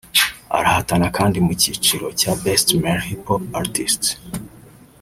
arahatana 0.57 1.07
kandi 1.17 1.37
mu 1.45 1.53
cyiciro 1.61 2.07
cya 2.19 2.31
Best 2.43 2.67
Male 2.81 3.03
Hip 3.07 3.23
Hop 3.27 3.41
Artist 3.59 4.01